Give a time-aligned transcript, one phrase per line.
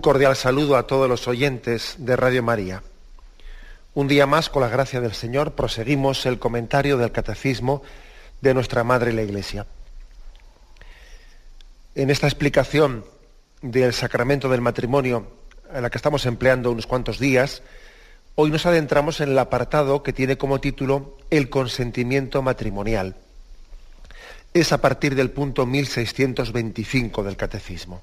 [0.00, 2.82] Un cordial saludo a todos los oyentes de Radio María.
[3.92, 7.82] Un día más, con la gracia del Señor, proseguimos el comentario del Catecismo
[8.40, 9.66] de nuestra Madre la Iglesia.
[11.94, 13.04] En esta explicación
[13.60, 15.32] del sacramento del matrimonio,
[15.70, 17.62] en la que estamos empleando unos cuantos días,
[18.36, 23.16] hoy nos adentramos en el apartado que tiene como título El consentimiento matrimonial.
[24.54, 28.00] Es a partir del punto 1625 del Catecismo.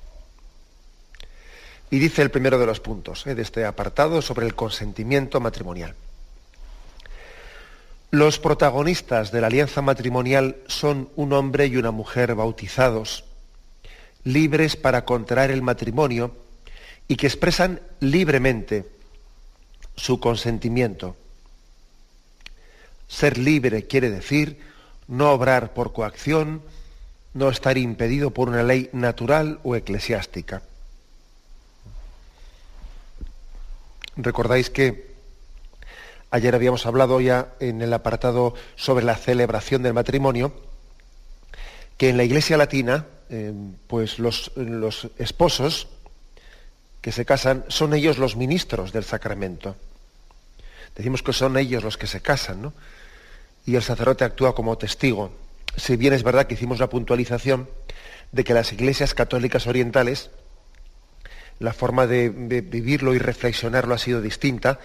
[1.90, 5.96] Y dice el primero de los puntos eh, de este apartado sobre el consentimiento matrimonial.
[8.12, 13.26] Los protagonistas de la alianza matrimonial son un hombre y una mujer bautizados,
[14.24, 16.36] libres para contraer el matrimonio
[17.08, 18.86] y que expresan libremente
[19.96, 21.16] su consentimiento.
[23.08, 24.60] Ser libre quiere decir
[25.08, 26.62] no obrar por coacción,
[27.34, 30.62] no estar impedido por una ley natural o eclesiástica.
[34.17, 35.16] Recordáis que
[36.32, 40.54] ayer habíamos hablado ya en el apartado sobre la celebración del matrimonio,
[41.98, 43.54] que en la Iglesia Latina, eh,
[43.88, 45.88] pues los, los esposos
[47.02, 49.76] que se casan son ellos los ministros del sacramento.
[50.95, 52.73] Decimos que son ellos los que se casan, ¿no?
[53.66, 55.32] Y el sacerdote actúa como testigo.
[55.76, 57.70] Si bien es verdad que hicimos la puntualización
[58.32, 60.32] de que las iglesias católicas orientales
[61.60, 64.80] la forma de, vivirlo y reflexionarlo ha sido distinta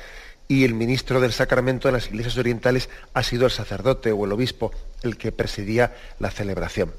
[0.49, 4.33] y el ministro del sacramento de las iglesias orientales ha sido el sacerdote o el
[4.33, 4.72] obispo
[5.03, 6.93] el que presidía la celebración.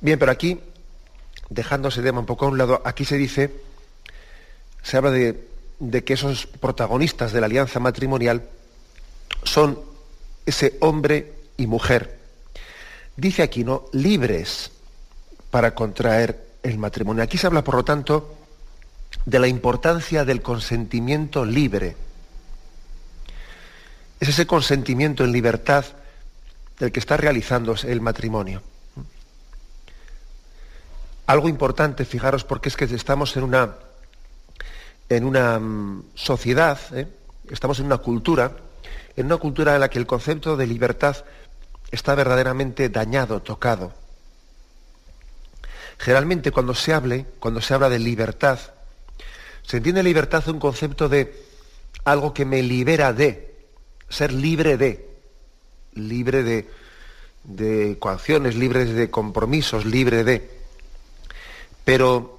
[0.00, 0.60] Bien, pero aquí,
[1.48, 3.50] dejando ese tema un poco a un lado, aquí se dice,
[4.82, 5.48] se habla de,
[5.78, 8.48] de que esos protagonistas de la alianza matrimonial
[9.42, 9.80] son
[10.46, 12.18] ese hombre y mujer.
[13.16, 13.86] Dice aquí, ¿no?
[13.92, 14.70] Libres
[15.50, 17.22] para contraer el matrimonio.
[17.22, 18.34] Aquí se habla, por lo tanto,
[19.24, 21.96] de la importancia del consentimiento libre.
[24.18, 25.84] Es ese consentimiento en libertad
[26.78, 28.62] del que está realizándose el matrimonio.
[31.26, 33.74] Algo importante, fijaros, porque es que estamos en una,
[35.08, 37.06] en una mm, sociedad, ¿eh?
[37.50, 38.52] estamos en una cultura,
[39.16, 41.24] en una cultura en la que el concepto de libertad
[41.90, 44.03] está verdaderamente dañado, tocado.
[45.98, 48.58] Generalmente cuando se hable, cuando se habla de libertad,
[49.62, 51.42] se entiende libertad un concepto de
[52.04, 53.54] algo que me libera de,
[54.08, 55.08] ser libre de,
[55.94, 56.68] libre de,
[57.44, 60.50] de coacciones, libre de compromisos, libre de.
[61.84, 62.38] Pero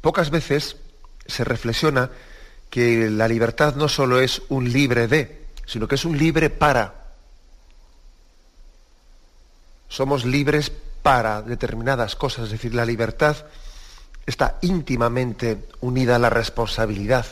[0.00, 0.76] pocas veces
[1.26, 2.10] se reflexiona
[2.70, 7.04] que la libertad no solo es un libre de, sino que es un libre para.
[9.88, 10.72] Somos libres
[11.04, 13.36] para determinadas cosas, es decir, la libertad
[14.24, 17.26] está íntimamente unida a la responsabilidad.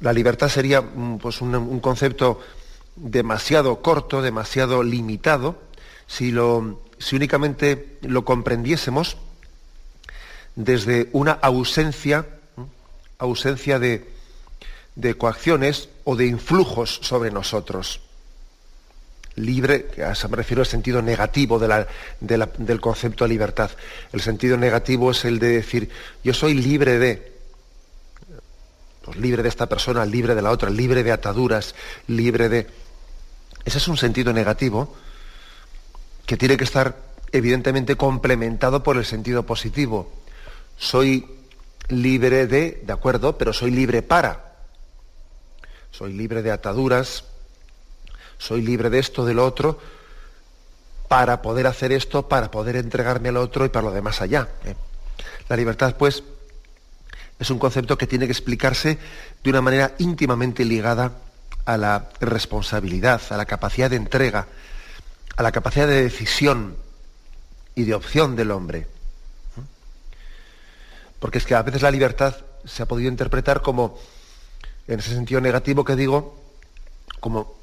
[0.00, 2.40] La libertad sería mm, pues, un, concepto
[2.96, 5.58] demasiado corto, demasiado limitado,
[6.06, 6.32] si,
[6.98, 9.18] si únicamente lo comprendiésemos
[10.56, 12.24] desde una ausencia,
[13.18, 14.10] ausencia de,
[14.94, 18.00] de coacciones o de influjos sobre nosotros
[19.36, 23.70] libre, me refiero al sentido negativo del concepto de libertad.
[24.12, 25.90] El sentido negativo es el de decir,
[26.22, 27.32] yo soy libre de,
[29.02, 31.74] pues libre de esta persona, libre de la otra, libre de ataduras,
[32.06, 32.66] libre de...
[33.64, 34.94] Ese es un sentido negativo
[36.26, 36.96] que tiene que estar
[37.32, 40.12] evidentemente complementado por el sentido positivo.
[40.76, 41.26] Soy
[41.88, 44.54] libre de, de acuerdo, pero soy libre para.
[45.90, 47.24] Soy libre de ataduras,
[48.38, 49.78] soy libre de esto, de lo otro,
[51.08, 54.48] para poder hacer esto, para poder entregarme al otro y para lo demás allá.
[54.64, 54.74] ¿eh?
[55.48, 56.22] La libertad, pues,
[57.38, 58.98] es un concepto que tiene que explicarse
[59.42, 61.12] de una manera íntimamente ligada
[61.64, 64.46] a la responsabilidad, a la capacidad de entrega,
[65.36, 66.76] a la capacidad de decisión
[67.74, 68.86] y de opción del hombre.
[71.18, 72.36] porque es que a veces la libertad
[72.66, 73.98] se ha podido interpretar como,
[74.86, 76.38] en ese sentido negativo que digo,
[77.18, 77.53] como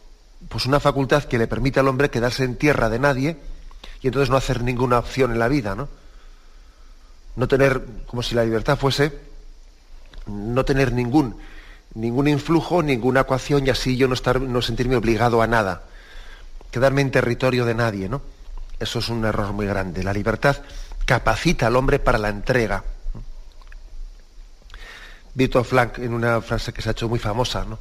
[0.49, 3.37] pues una facultad que le permite al hombre quedarse en tierra de nadie
[4.01, 5.87] y entonces no hacer ninguna opción en la vida, ¿no?
[7.35, 9.17] No tener, como si la libertad fuese,
[10.27, 11.37] no tener ningún,
[11.93, 15.83] ningún influjo, ninguna ecuación y así yo no, estar, no sentirme obligado a nada,
[16.71, 18.21] quedarme en territorio de nadie, ¿no?
[18.79, 20.03] Eso es un error muy grande.
[20.03, 20.57] La libertad
[21.05, 22.83] capacita al hombre para la entrega.
[25.33, 27.79] Víctor Frank, en una frase que se ha hecho muy famosa, ¿no?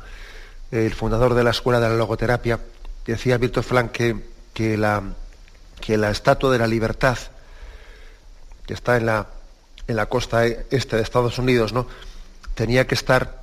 [0.71, 2.61] El fundador de la Escuela de la Logoterapia,
[3.07, 5.03] decía Víctor Frank que, la,
[6.11, 7.19] estatua de la libertad,
[8.67, 9.27] que está en la,
[10.09, 11.87] costa este de Estados Unidos, ¿no?
[12.55, 13.43] tenía que estar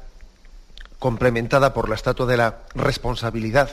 [0.99, 3.69] complementada por la estatua de la responsabilidad,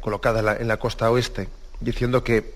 [0.00, 1.48] colocada en la costa oeste,
[1.80, 2.54] diciendo que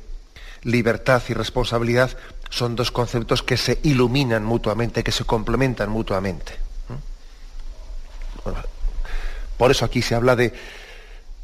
[0.63, 2.17] libertad y responsabilidad
[2.51, 6.59] son dos conceptos que se iluminan mutuamente, que se complementan mutuamente.
[9.59, 10.53] Por eso aquí se habla de,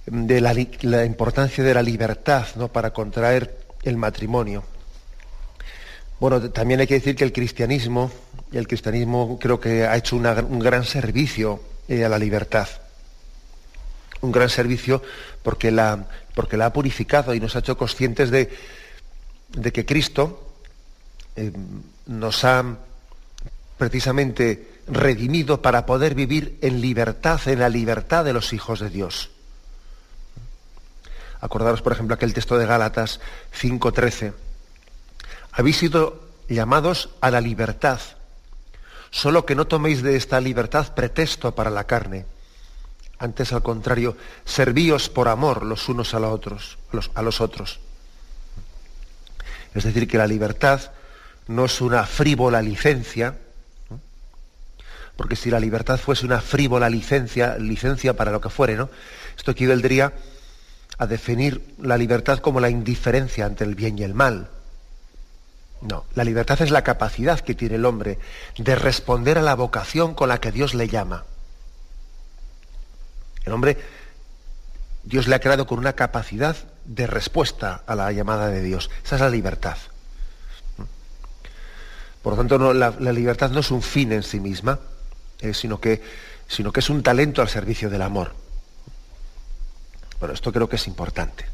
[0.07, 2.69] de la, importancia de la libertad ¿no?
[2.69, 4.65] para contraer el matrimonio.
[6.21, 8.11] Bueno, también hay que decir que el cristianismo,
[8.53, 12.69] el cristianismo creo que ha hecho un gran servicio eh, a la libertad.
[14.21, 15.03] Un gran servicio
[15.43, 18.51] porque la, porque la ha purificado y nos ha hecho conscientes de,
[19.51, 20.55] de que Cristo
[21.37, 21.53] eh,
[22.07, 22.77] nos ha
[23.77, 29.31] precisamente redimido para poder vivir en libertad, en la libertad de los hijos de Dios.
[31.41, 33.21] Acordaros, por ejemplo, aquel texto de Gálatas
[33.53, 34.33] 5:13.
[35.53, 38.01] Habéis sido llamados a la libertad,
[39.11, 42.27] solo que no toméis de esta libertad pretexto para la carne.
[43.19, 46.79] Antes, al contrario, servíos por amor los unos a los otros,
[47.15, 47.79] a los otros.
[49.75, 50.93] Es decir, que la libertad
[51.47, 53.39] no es una frívola licencia,
[55.17, 58.91] porque si la libertad fuese una frívola licencia, licencia para lo que fuere, ¿no?
[59.37, 60.13] Esto equivaldría
[60.99, 64.49] a definir la libertad como la indiferencia ante el bien y el mal.
[65.81, 68.19] No, la libertad es la capacidad que tiene el hombre
[68.57, 71.25] de responder a la vocación con la que Dios le llama.
[73.45, 73.77] El hombre,
[75.03, 76.57] Dios le ha creado con una capacidad
[76.87, 78.91] de respuesta a la llamada de Dios.
[79.05, 79.77] Esa es la libertad.
[82.23, 84.79] Por lo tanto, la, libertad no es un fin en sí misma,
[85.45, 86.03] eh, sino, que,
[86.49, 88.33] sino que es un talento al servicio del amor.
[90.19, 91.45] Bueno, esto creo que es importante.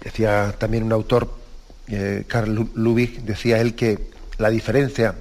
[0.00, 1.32] Decía también un autor,
[1.88, 5.14] eh, Karl Lubig, decía él que la diferencia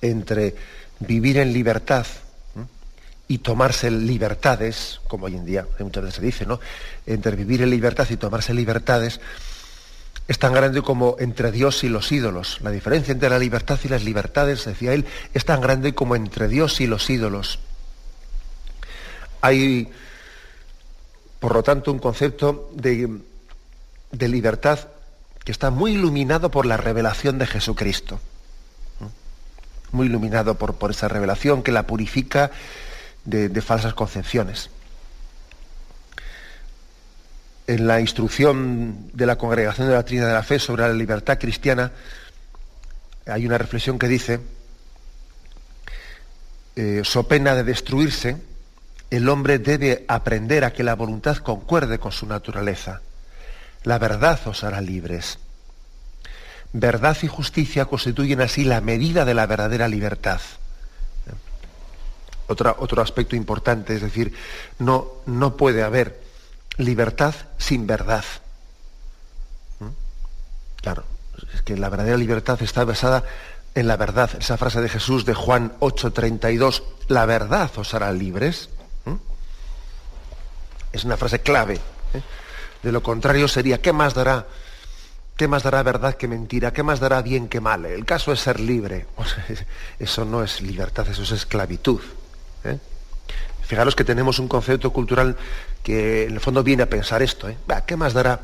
[0.00, 0.54] entre
[1.00, 2.06] vivir en libertad
[3.26, 6.60] y tomarse libertades, como hoy en día muchas veces se dice, ¿no?
[7.06, 9.20] Entre vivir en libertad y tomarse libertades,
[10.30, 12.60] es tan grande como entre Dios y los ídolos.
[12.60, 15.04] La diferencia entre la libertad y las libertades, decía él,
[15.34, 17.58] es tan grande como entre Dios y los ídolos.
[19.40, 19.90] Hay,
[21.40, 23.08] por lo tanto, un concepto de,
[24.12, 24.78] libertad
[25.44, 28.20] que está muy iluminado por la revelación de Jesucristo.
[29.90, 32.52] Muy iluminado por, por esa revelación que la purifica
[33.24, 34.70] de, falsas concepciones.
[37.70, 41.38] En la instrucción de la Congregación de la Trinidad de la Fe sobre la libertad
[41.38, 41.92] cristiana,
[43.26, 44.40] hay una reflexión que dice,
[46.74, 48.38] eh, so pena de destruirse,
[49.08, 53.02] el hombre debe aprender a que la voluntad concuerde con su naturaleza.
[53.84, 55.38] La verdad os hará libres.
[56.72, 60.40] Verdad y justicia constituyen así la medida de la verdadera libertad
[62.48, 64.34] otro aspecto importante, es decir,
[64.80, 66.19] no, no puede haber
[66.80, 68.24] libertad sin verdad.
[69.78, 69.88] ¿Mm?
[70.82, 71.04] Claro,
[71.54, 73.24] es que la verdadera libertad está basada
[73.74, 74.30] en la verdad.
[74.38, 78.70] Esa frase de Jesús de Juan 8:32, la verdad os hará libres.
[79.04, 79.14] ¿Mm?
[80.92, 81.74] Es una frase clave.
[81.74, 82.22] ¿eh?
[82.82, 84.46] De lo contrario sería, ¿qué más dará?
[85.36, 86.72] ¿Qué más dará verdad que mentira?
[86.72, 87.86] ¿Qué más dará bien que mal?
[87.86, 89.06] El caso es ser libre.
[89.98, 92.00] eso no es libertad, eso es esclavitud.
[92.64, 92.78] ¿eh?
[93.62, 95.36] Fijaros que tenemos un concepto cultural
[95.82, 97.48] que en el fondo viene a pensar esto.
[97.48, 97.56] ¿eh?
[97.86, 98.40] ¿Qué más dará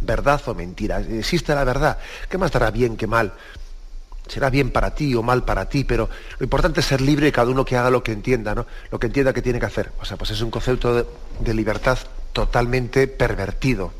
[0.00, 1.00] verdad o mentira?
[1.00, 1.98] Existe la verdad.
[2.28, 3.32] ¿Qué más dará bien que mal?
[4.26, 6.08] Será bien para ti o mal para ti, pero
[6.38, 8.66] lo importante es ser libre y cada uno que haga lo que entienda, ¿no?
[8.90, 9.92] Lo que entienda que tiene que hacer.
[10.00, 11.06] O sea, pues es un concepto
[11.40, 11.98] de, libertad
[12.32, 13.92] totalmente pervertido.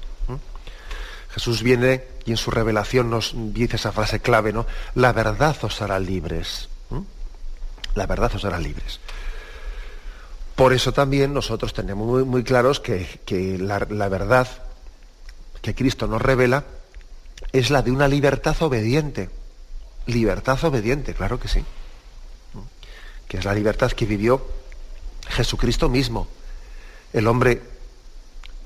[1.31, 4.67] Jesús viene y en su revelación nos dice esa frase clave, ¿no?
[4.95, 6.69] La verdad os hará libres.
[7.97, 9.01] La verdad os hará libres.
[10.55, 14.47] Por eso también nosotros tenemos muy, claros que, la, verdad
[15.61, 16.65] que Cristo nos revela
[17.53, 19.31] es la de una libertad obediente.
[20.07, 21.65] Libertad obediente, claro que sí.
[23.27, 24.47] Que es la libertad que vivió
[25.29, 26.29] Jesucristo mismo,
[27.13, 27.63] el hombre,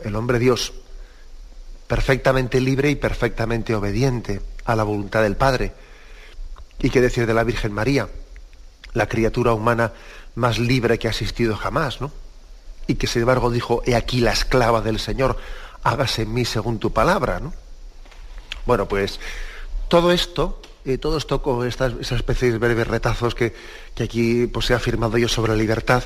[0.04, 0.72] el hombre Dios,
[1.86, 5.72] perfectamente libre y perfectamente obediente a la voluntad del Padre.
[6.80, 8.08] ¿Y qué decir de la Virgen María?
[8.92, 9.92] La criatura humana
[10.38, 12.10] más libre que ha existido jamás, ¿no?
[12.86, 15.36] Y que sin embargo dijo, he aquí la esclava del Señor,
[15.82, 17.52] hágase en mí según tu palabra, ¿no?
[18.64, 19.20] Bueno, pues
[19.88, 23.54] todo esto, eh, todo esto con estas, esa especie de breves retazos que,
[24.00, 26.04] aquí pues, he afirmado yo sobre la libertad,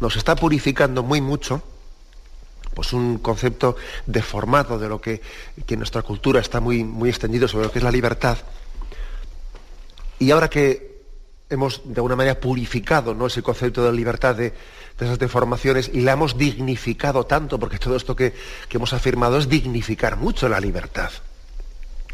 [0.00, 1.62] nos está purificando muy mucho,
[2.74, 5.20] pues un concepto deformado de lo que,
[5.66, 8.38] que nuestra cultura está muy, muy extendido sobre lo que es la libertad.
[10.20, 10.97] Y ahora que
[11.50, 13.26] hemos de alguna manera purificado ¿no?
[13.26, 14.52] ese concepto de libertad de,
[14.98, 18.34] esas deformaciones y la hemos dignificado tanto, porque todo esto que,
[18.68, 21.10] que hemos afirmado es dignificar mucho la libertad.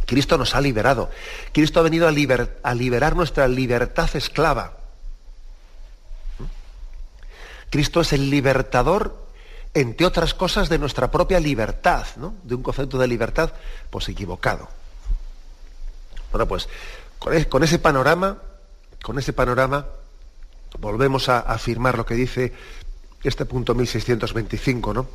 [0.06, 1.10] Cristo nos ha liberado.
[1.52, 4.74] Cristo ha venido a, liberar nuestra libertad esclava.
[7.70, 9.26] Cristo es el libertador,
[9.72, 12.34] entre otras cosas, de nuestra propia libertad, ¿no?
[12.44, 13.52] De un concepto de libertad,
[13.90, 14.68] pues equivocado.
[16.30, 16.68] Bueno, pues
[17.18, 18.38] con, ese panorama,
[19.04, 19.84] con ese panorama,
[20.80, 22.54] volvemos a afirmar lo que dice
[23.22, 25.06] este punto 1625, ¿no?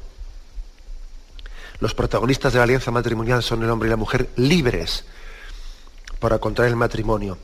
[1.79, 5.05] Los protagonistas de la alianza matrimonial son el hombre y la mujer libres
[6.19, 7.39] para contraer el matrimonio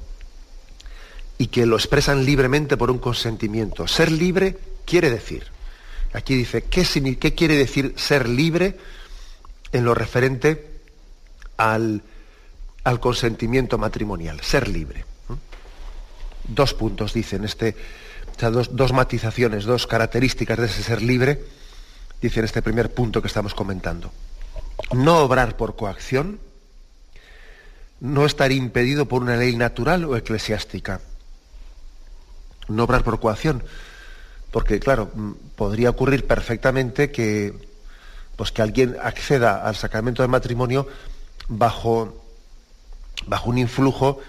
[1.40, 3.88] y que lo expresan libremente por un consentimiento.
[3.88, 5.48] Ser libre quiere decir,
[6.14, 6.86] aquí dice, ¿qué,
[7.20, 8.78] qué quiere decir ser libre
[9.72, 10.80] en lo referente
[11.58, 12.04] al,
[12.84, 14.42] al consentimiento matrimonial?
[14.42, 15.15] Ser libre.
[16.48, 17.76] Dos puntos dicen este,
[18.40, 21.42] dos, dos matizaciones, dos características de ese ser libre,
[22.22, 24.12] dice en este primer punto que estamos comentando
[24.94, 26.40] no obrar por coacción,
[28.00, 31.02] no estar impedido por una ley natural o eclesiástica.
[32.68, 33.64] No obrar por coacción,
[34.52, 37.54] porque claro, mm, podría ocurrir perfectamente que,
[38.36, 40.88] pues que alguien acceda al sacramento del matrimonio
[41.48, 42.24] bajo,
[43.28, 44.20] bajo un influjo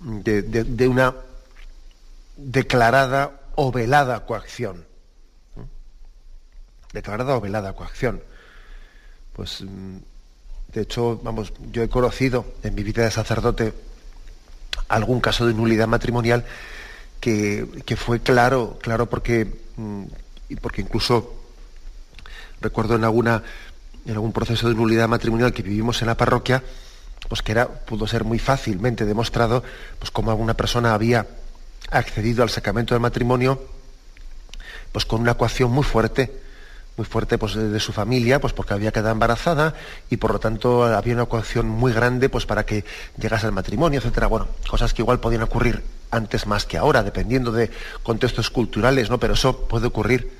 [0.00, 1.14] de, de una
[2.42, 4.86] declarada o velada coacción.
[6.92, 8.22] Declarada o velada coacción
[9.32, 9.96] pues mm,
[10.72, 13.74] de hecho, vamos, yo he conocido en mi vida de sacerdote
[14.88, 16.44] algún caso de nulidad matrimonial
[17.20, 19.46] que, fue claro, claro porque,
[19.76, 20.04] mm,
[20.60, 21.34] porque incluso
[22.60, 23.42] recuerdo en alguna
[24.04, 26.64] en algún proceso de nulidad matrimonial que vivimos en la parroquia,
[27.28, 29.62] pues que era, pudo ser muy fácilmente demostrado,
[30.00, 31.28] pues cómo alguna persona había
[31.92, 33.62] accedido al sacramento del matrimonio,
[34.92, 36.32] pues con una ecuación muy fuerte,
[36.96, 39.74] muy fuerte pues, de, su familia, pues porque había quedado embarazada
[40.10, 42.84] y por lo tanto había una coacción muy grande pues para que
[43.16, 44.26] llegase al matrimonio, etcétera.
[44.26, 47.70] Bueno, cosas que igual podían ocurrir antes más que ahora, dependiendo de
[48.02, 49.18] contextos culturales, ¿no?
[49.18, 50.30] Pero eso puede ocurrir.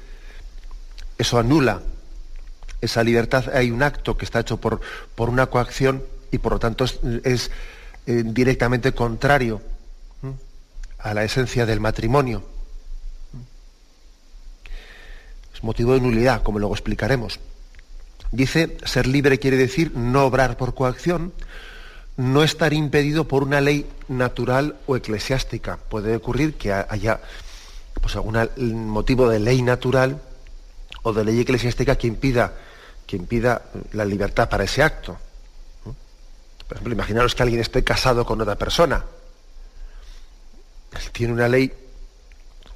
[1.17, 1.81] Eso anula
[2.83, 3.45] esa libertad.
[3.55, 4.81] Hay un acto que está hecho por,
[5.15, 7.51] por una coacción y por lo tanto es,
[8.07, 9.63] eh, directamente contrario
[11.03, 12.45] a la esencia del matrimonio
[15.63, 17.41] motivo de nulidad, como luego explicaremos.
[18.31, 21.33] Dice, ser libre quiere decir no obrar por coacción,
[22.17, 25.77] no estar impedido por una ley natural o eclesiástica.
[25.77, 27.21] Puede ocurrir que haya
[28.01, 30.21] pues, algún motivo de ley natural
[31.03, 32.55] o de ley eclesiástica que impida,
[33.07, 35.17] que impida la libertad para ese acto.
[35.85, 39.05] Por ejemplo, imaginaros que alguien esté casado con otra persona.
[41.13, 41.73] Tiene una ley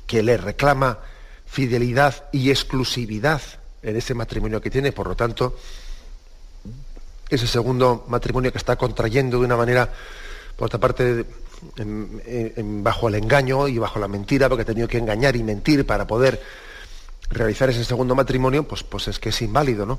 [0.06, 0.98] que le reclama
[1.46, 3.40] fidelidad y exclusividad
[3.82, 5.56] en ese matrimonio que tiene, por lo tanto,
[7.28, 9.92] ese segundo matrimonio que está contrayendo de una manera,
[10.56, 11.24] por otra parte,
[12.56, 16.06] bajo el engaño y bajo la mentira, porque ha tenido que engañar y mentir para
[16.06, 16.40] poder
[17.30, 19.98] realizar ese segundo matrimonio, pues, pues es que es inválido, ¿no?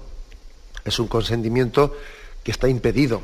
[0.86, 1.98] Es un consentimiento
[2.44, 3.22] que está impedido.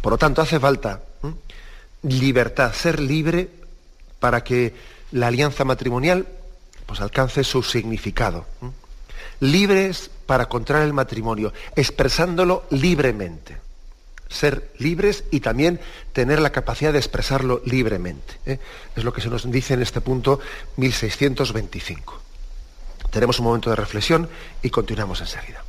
[0.00, 1.02] Por lo tanto, hace falta
[2.04, 3.48] libertad, ser libre
[4.20, 4.74] para que
[5.12, 6.26] la alianza matrimonial
[6.86, 8.46] pues alcance su significado.
[9.40, 13.58] Libres para contraer el matrimonio, expresándolo libremente.
[14.28, 15.80] Ser libres y también
[16.12, 18.34] tener la capacidad de expresarlo libremente.
[18.46, 18.58] ¿eh?
[18.96, 20.40] Es lo que se nos dice en este punto
[20.76, 22.20] 1625.
[23.10, 24.28] Tenemos un momento de reflexión
[24.62, 25.62] y continuamos enseguida.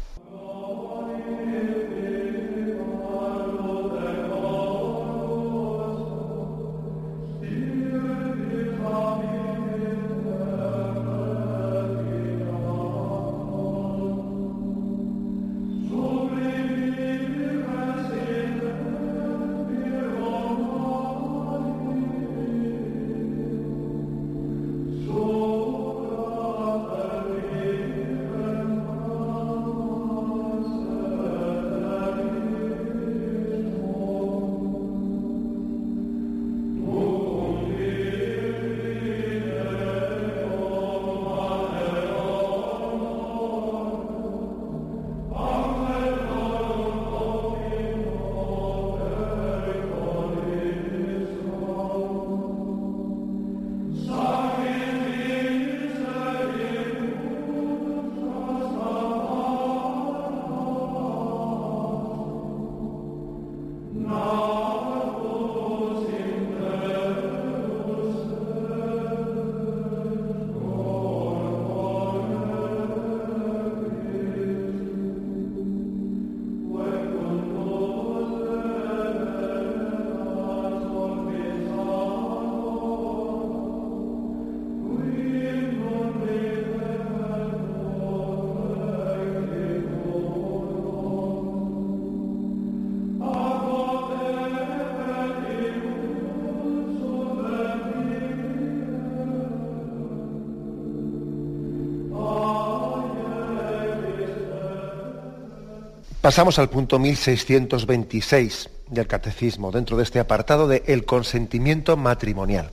[106.25, 112.71] Pasamos al punto 1626 del Catecismo, dentro de este apartado de el consentimiento matrimonial.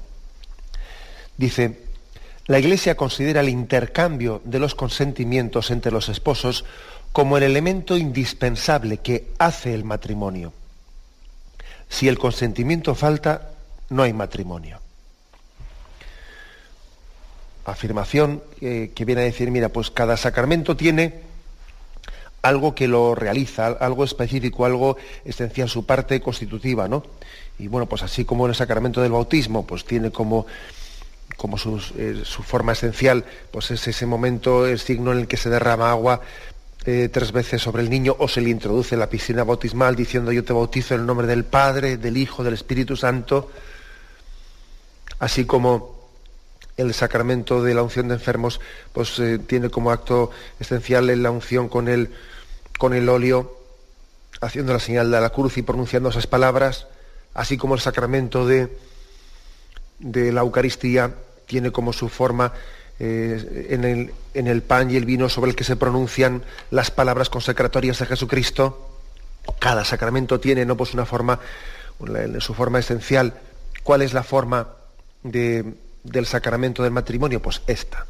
[1.36, 1.80] Dice,
[2.46, 6.64] la Iglesia considera el intercambio de los consentimientos entre los esposos
[7.12, 10.54] como el elemento indispensable que hace el matrimonio.
[11.90, 13.50] Si el consentimiento falta,
[13.90, 14.80] no hay matrimonio.
[17.66, 21.31] Afirmación eh, que viene a decir, mira, pues cada sacramento tiene
[22.42, 27.04] algo que lo realiza, algo específico, algo esencial, su parte constitutiva, ¿no?
[27.58, 30.46] Y bueno, pues así como el sacramento del bautismo, pues tiene como,
[31.36, 31.56] como
[31.96, 35.90] eh, su forma esencial, pues es ese momento, el signo en el que se derrama
[35.90, 36.20] agua
[36.84, 40.32] eh, tres veces sobre el niño o se le introduce en la piscina bautismal diciendo
[40.32, 43.52] yo te bautizo en el nombre del Padre, del Hijo, del Espíritu Santo,
[45.20, 46.01] así como
[46.82, 48.60] el sacramento de la unción de enfermos
[48.92, 52.10] pues eh, tiene como acto esencial la unción con el
[52.82, 53.56] con el óleo,
[54.40, 56.88] haciendo la señal de la cruz y pronunciando esas palabras,
[57.32, 58.76] así como el sacramento de,
[60.00, 61.14] de la Eucaristía
[61.46, 62.52] tiene como su forma
[62.98, 66.42] eh, en, el, en, el, pan y el vino sobre el que se pronuncian
[66.72, 68.98] las palabras consecratorias de Jesucristo.
[69.60, 70.76] Cada sacramento tiene ¿no?
[70.76, 71.38] pues una forma,
[72.40, 73.34] su forma esencial.
[73.84, 74.68] ¿Cuál es la forma
[75.22, 77.40] de, del sacramento del matrimonio?
[77.40, 78.06] Pues esta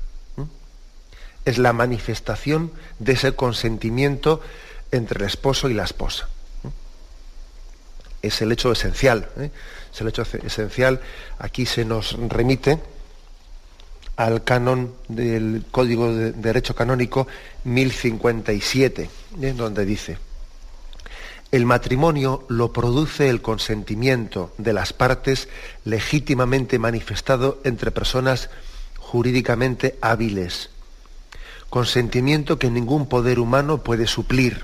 [1.44, 4.40] es la manifestación de ese consentimiento
[4.90, 6.28] entre el esposo y la esposa.
[8.20, 9.28] Es el hecho esencial.
[9.38, 9.50] ¿eh?
[9.92, 11.00] Es el hecho esencial.
[11.38, 12.78] Aquí se nos remite
[14.16, 17.26] al canon del Código de Derecho Canónico
[17.64, 19.54] 1057, ¿eh?
[19.56, 20.18] donde dice,
[21.52, 25.48] el matrimonio lo produce el consentimiento de las partes
[25.84, 28.50] legítimamente manifestado entre personas
[28.98, 30.70] jurídicamente hábiles
[31.72, 34.62] consentimiento que ningún poder humano puede suplir.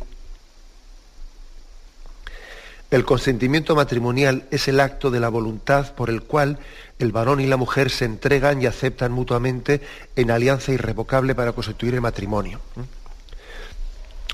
[2.90, 6.58] El consentimiento matrimonial es el acto de la voluntad por el cual
[6.98, 9.80] el varón y la mujer se entregan y aceptan mutuamente
[10.16, 12.60] en alianza irrevocable para constituir el matrimonio.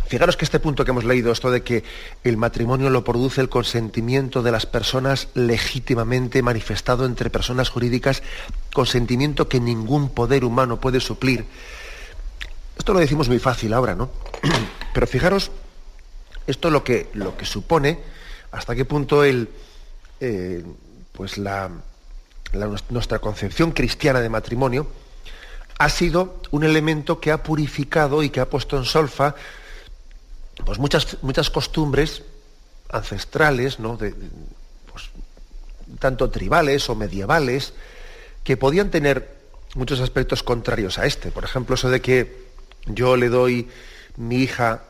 [0.06, 1.82] Fijaros que este punto que hemos leído, esto de que
[2.24, 8.22] el matrimonio lo produce el consentimiento de las personas legítimamente manifestado entre personas jurídicas,
[8.72, 11.46] consentimiento que ningún poder humano puede suplir,
[12.76, 14.10] esto lo decimos muy fácil ahora, ¿no?
[14.94, 15.50] Pero fijaros,
[16.46, 17.98] esto lo que, lo que supone,
[18.52, 19.48] hasta qué punto el,
[20.20, 20.64] eh,
[21.12, 21.70] pues la,
[22.90, 24.86] nuestra concepción cristiana de matrimonio
[25.78, 29.34] ha sido un elemento que ha purificado y que ha puesto en solfa
[30.64, 32.22] pues muchas, muchas costumbres
[32.90, 33.96] ancestrales, ¿no?
[33.96, 34.14] De,
[34.90, 35.10] pues,
[35.98, 37.74] tanto tribales o medievales,
[38.44, 39.34] que podían tener
[39.74, 41.30] muchos aspectos contrarios a este.
[41.30, 42.44] Por ejemplo, eso de que
[42.86, 43.68] yo le doy
[44.16, 44.82] mi hija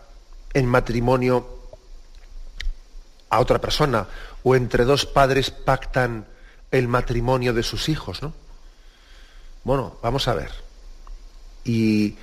[0.53, 1.48] en matrimonio
[3.31, 4.07] a otra persona
[4.42, 6.27] o entre dos padres pactan
[6.70, 8.33] el matrimonio de sus hijos, ¿no?
[9.64, 10.50] Bueno, vamos a ver.
[11.64, 12.16] ¿Y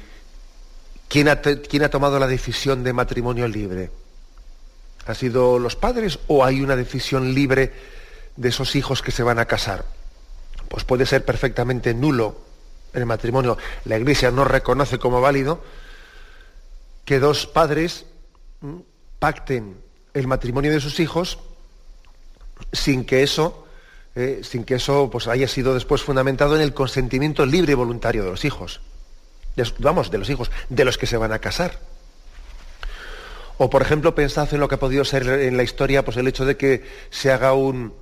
[1.12, 3.91] quién ha, tomado la decisión de matrimonio libre?
[5.06, 7.74] ¿Ha sido los padres o hay una decisión libre
[8.38, 9.84] de esos hijos que se van a casar?
[10.69, 12.50] Pues puede ser perfectamente nulo
[12.93, 15.62] el matrimonio la Iglesia no reconoce como válido
[17.06, 18.06] que dos padres
[19.19, 19.78] pacten
[20.13, 21.39] el matrimonio de sus hijos
[22.71, 23.65] sin que eso,
[24.15, 28.24] eh, sin que eso pues, haya sido después fundamentado en el consentimiento libre y voluntario
[28.24, 28.82] de los hijos.
[29.80, 31.80] Vamos, de los hijos, de los que se van a casar.
[33.58, 36.28] O, por ejemplo, pensad en lo que ha podido ser en la historia pues, el
[36.28, 37.94] hecho de que se haga un,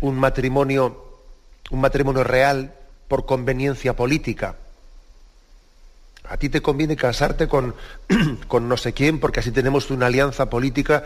[0.00, 1.22] un matrimonio,
[1.70, 2.74] un matrimonio real
[3.08, 4.56] por conveniencia política.
[6.28, 7.74] A ti te conviene casarte con,
[8.48, 11.04] con no sé quién porque así tenemos una alianza política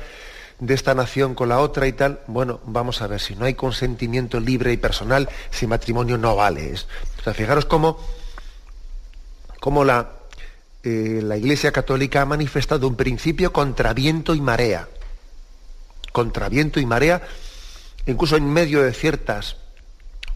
[0.59, 2.20] de esta nación con la otra y tal.
[2.27, 6.75] Bueno, vamos a ver, si no hay consentimiento libre y personal, si matrimonio no vale.
[6.75, 7.99] O sea, fijaros cómo,
[9.64, 10.11] cómo la,
[10.83, 14.90] eh, la Iglesia Católica ha manifestado un principio contra viento y marea.
[16.12, 17.22] Contra viento y marea,
[18.05, 19.57] incluso en medio de ciertas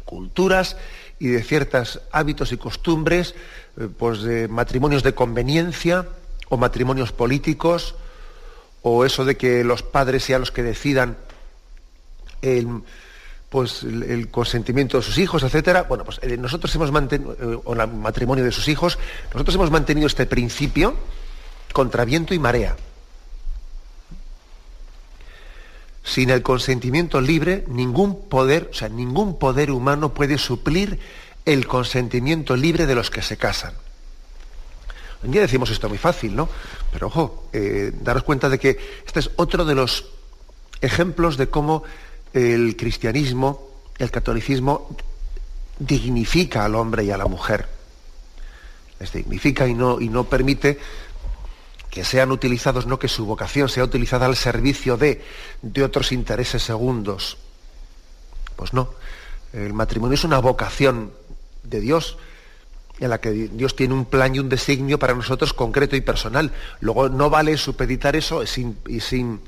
[0.06, 0.78] culturas
[1.18, 3.34] y de ciertos hábitos y costumbres,
[3.76, 6.08] eh, pues de matrimonios de conveniencia
[6.48, 7.96] o matrimonios políticos,
[8.80, 11.18] o eso de que los padres sean los que decidan
[12.40, 12.80] el,
[13.48, 15.84] pues, el, consentimiento de sus hijos, etcétera.
[15.84, 18.98] Bueno, pues eh, nosotros hemos mantenido, eh, o el matrimonio de sus hijos,
[19.32, 20.94] nosotros hemos mantenido este principio
[21.72, 22.76] contra viento y marea.
[26.02, 30.98] Sin el consentimiento libre, ningún poder, o sea, ningún poder humano puede suplir
[31.44, 33.74] el consentimiento libre de los que se casan.
[35.22, 36.48] Hoy día decimos esto muy fácil, ¿no?
[36.92, 40.06] Pero ojo, eh, daros cuenta de que este es otro de los
[40.80, 41.82] ejemplos de cómo
[42.32, 44.96] el cristianismo, el catolicismo,
[45.78, 47.68] dignifica al hombre y a la mujer.
[49.00, 50.78] Les dignifica y no, y no permite
[51.90, 55.22] que sean utilizados, no que su vocación sea utilizada al servicio de,
[55.62, 57.38] de otros intereses segundos.
[58.56, 58.90] Pues no.
[59.52, 61.12] El matrimonio es una vocación
[61.62, 62.18] de Dios
[63.00, 66.52] en la que Dios tiene un plan y un designio para nosotros concreto y personal.
[66.80, 69.40] Luego no vale supeditar eso, es, sin,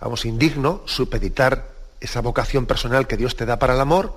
[0.00, 1.73] vamos, indigno supeditar
[2.04, 4.16] esa vocación personal que Dios te da para el amor,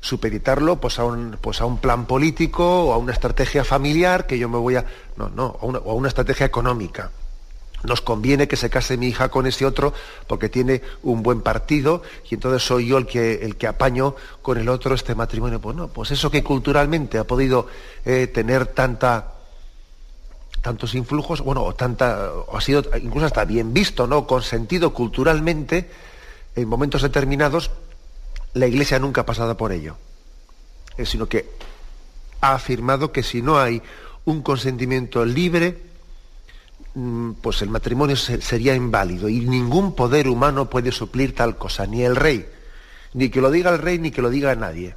[0.00, 4.38] supeditarlo pues a un, pues a un plan político o a una estrategia familiar que
[4.38, 4.84] yo me voy a...
[5.16, 7.10] No, no, o a una estrategia económica
[7.82, 9.92] nos conviene que se case mi hija con ese otro
[10.26, 14.58] porque tiene un buen partido y entonces soy yo el que, el que apaño con
[14.58, 15.60] el otro este matrimonio.
[15.60, 17.68] Pues no, pues eso que culturalmente ha podido
[18.04, 19.34] eh, tener tanta,
[20.60, 24.26] tantos influjos, bueno, o tanta, o ha sido incluso hasta bien visto, ¿no?
[24.26, 25.90] Consentido culturalmente,
[26.60, 27.70] en momentos determinados,
[28.54, 29.96] la Iglesia nunca ha pasado por ello.
[30.96, 31.50] Eh, sino que
[32.40, 33.82] ha afirmado que si no hay
[34.24, 35.90] un consentimiento libre,
[36.94, 42.02] Mm, pues el matrimonio sería inválido y ningún poder humano puede suplir tal cosa, ni
[42.02, 42.48] el rey,
[43.14, 44.96] ni que lo diga el rey, ni que lo diga nadie.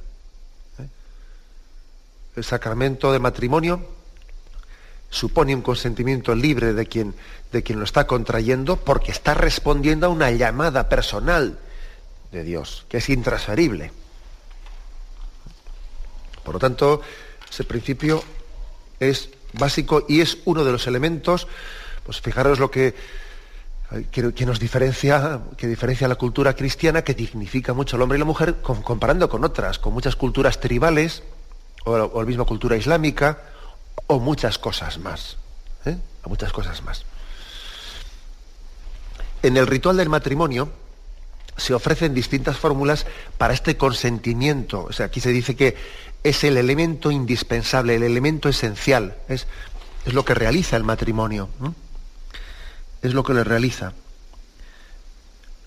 [0.78, 0.88] ¿eh?
[2.34, 3.86] El sacramento de matrimonio
[5.14, 7.14] supone un consentimiento libre de quien,
[7.52, 11.58] de quien lo está contrayendo porque está respondiendo a una llamada personal
[12.32, 13.92] de Dios, que es intransferible.
[16.42, 17.00] Por lo tanto,
[17.48, 18.24] ese principio
[18.98, 21.46] es básico y es uno de los elementos
[22.04, 22.94] pues fijaros lo que,
[24.10, 28.26] que, nos diferencia, que diferencia la cultura cristiana, que dignifica mucho al hombre y la
[28.26, 31.22] mujer, comparando con otras, con muchas culturas tribales,
[31.84, 33.53] o, la misma cultura islámica,
[34.06, 35.36] o muchas cosas más.
[35.84, 35.96] ¿eh?
[36.26, 37.04] Muchas cosas más.
[39.42, 40.70] En el ritual del matrimonio
[41.56, 43.06] se ofrecen distintas fórmulas
[43.38, 44.84] para este consentimiento.
[44.84, 45.76] O sea, aquí se dice que
[46.22, 49.46] es el elemento indispensable, el elemento esencial, es,
[50.06, 51.48] es lo que realiza el matrimonio
[53.04, 53.92] es lo que le realiza.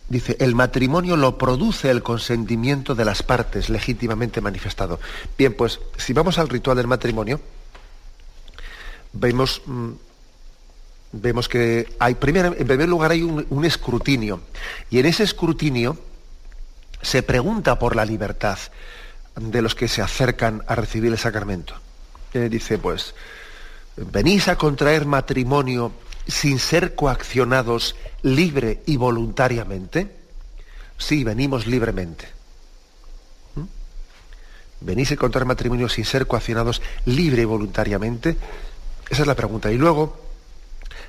[0.09, 4.99] Dice, el matrimonio lo produce el consentimiento de las partes legítimamente manifestado.
[5.37, 7.39] Bien, pues si vamos al ritual del matrimonio,
[9.19, 9.91] vemos, mm,
[11.13, 14.41] vemos que en primer lugar hay un, escrutinio.
[14.89, 15.97] Y en ese escrutinio
[17.01, 18.57] se pregunta por la libertad
[19.35, 21.75] de los que se acercan a recibir el sacramento.
[22.33, 23.13] Eh, dice, pues,
[23.95, 25.91] venís a contraer matrimonio
[26.27, 30.15] sin ser coaccionados libre y voluntariamente?
[30.97, 32.27] Sí, venimos libremente.
[33.55, 33.61] ¿Mm?
[34.81, 38.35] ¿Venís a encontrar matrimonio sin ser coaccionados libre y voluntariamente?
[39.09, 39.71] Esa es la pregunta.
[39.71, 40.27] Y luego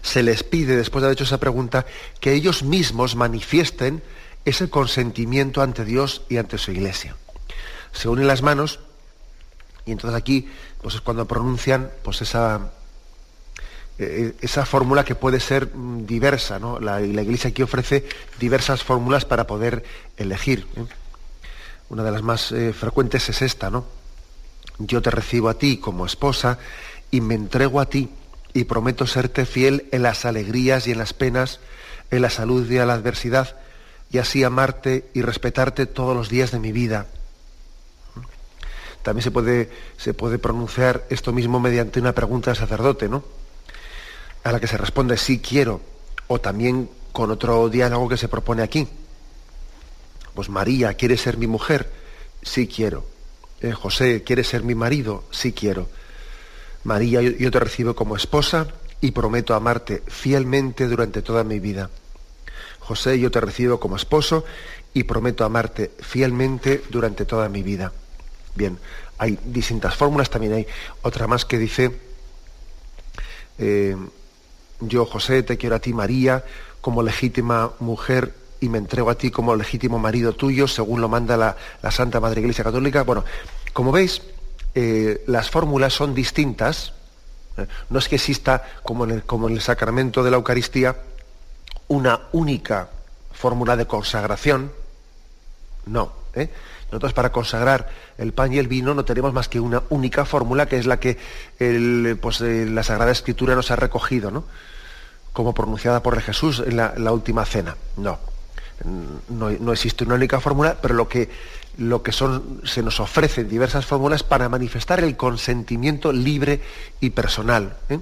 [0.02, 1.86] se les pide, después de haber hecho esa pregunta,
[2.20, 4.02] que ellos mismos manifiesten
[4.44, 7.16] ese consentimiento ante Dios y ante su iglesia.
[7.92, 8.80] Se unen las manos
[9.84, 10.48] y entonces aquí
[10.82, 12.70] pues es cuando pronuncian pues esa,
[13.98, 16.58] eh, esa fórmula que puede ser mm, diversa.
[16.58, 16.78] ¿no?
[16.78, 18.06] La, Iglesia aquí ofrece
[18.38, 19.84] diversas fórmulas para poder
[20.16, 20.66] elegir.
[20.76, 20.84] ¿eh?
[21.90, 23.86] Una de las más eh, frecuentes es esta, ¿no?
[24.78, 26.58] Yo te recibo a ti como esposa
[27.10, 28.10] y me entrego a ti
[28.52, 31.60] y prometo serte fiel en las alegrías y en las penas,
[32.10, 33.56] en la salud y en la adversidad,
[34.10, 37.06] y así amarte y respetarte todos los días de mi vida.
[39.02, 43.22] También se puede, se puede pronunciar esto mismo mediante una pregunta al sacerdote, ¿no?
[44.44, 45.80] a la que se responde sí quiero,
[46.26, 48.88] o también con otro diálogo que se propone aquí.
[50.34, 51.90] Pues María, quiere ser mi mujer?
[52.42, 53.04] Sí quiero.
[53.60, 55.24] Eh, José, quiere ser mi marido?
[55.30, 55.88] Sí quiero.
[56.88, 58.66] María, yo te recibo como esposa
[59.02, 61.90] y prometo amarte fielmente durante toda mi vida.
[62.80, 64.46] José, yo te recibo como esposo
[64.94, 67.92] y prometo amarte fielmente durante toda mi vida.
[68.54, 68.78] Bien,
[69.18, 70.66] hay distintas fórmulas, también hay
[71.02, 71.94] otra más que dice,
[73.58, 73.94] eh,
[74.80, 76.42] yo, José, te quiero a ti, María,
[76.80, 81.36] como legítima mujer y me entrego a ti como legítimo marido tuyo, según lo manda
[81.36, 83.02] la, Santa Madre Iglesia Católica.
[83.02, 83.26] Bueno,
[83.74, 84.22] como veis,
[84.80, 86.92] eh, las fórmulas son distintas.
[87.56, 90.94] Eh, no es que exista, como en, el, sacramento de la Eucaristía,
[91.88, 92.88] una única
[93.32, 94.70] fórmula de consagración.
[95.86, 96.12] No.
[96.34, 96.48] ¿eh?
[96.92, 97.88] Nosotros para consagrar
[98.18, 101.00] el pan y el vino no tenemos más que una única fórmula, que es la
[101.00, 101.18] que
[102.22, 104.44] pues, la Sagrada Escritura nos ha recogido, ¿no?
[105.32, 107.76] como pronunciada por Jesús en la, última cena.
[107.96, 108.20] No.
[109.28, 109.72] no.
[109.72, 111.28] existe una única fórmula, pero lo que,
[111.78, 116.60] lo que son, se nos ofrecen diversas fórmulas para manifestar el consentimiento libre
[117.00, 117.76] y personal.
[117.88, 117.98] ¿eh?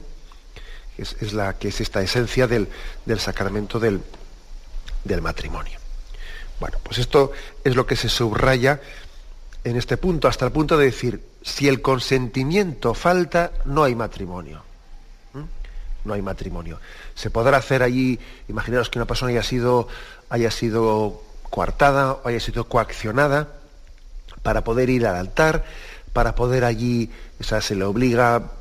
[0.99, 2.69] es, la, que es esta esencia del,
[3.19, 4.01] sacramento del,
[5.05, 5.79] del matrimonio.
[6.59, 7.33] Bueno, pues esto
[7.65, 8.81] es lo que se subraya
[9.65, 14.62] en este punto, hasta el punto de decir, si el consentimiento falta, no hay matrimonio.
[15.35, 15.43] ¿Mm?
[16.07, 16.81] No hay matrimonio.
[17.15, 19.89] Se podrá hacer allí, imaginaros que una persona haya sido,
[20.31, 23.56] haya sido coartada o haya sido coaccionada
[24.42, 25.64] para poder ir al altar,
[26.12, 28.53] para poder allí, o sea, se le obliga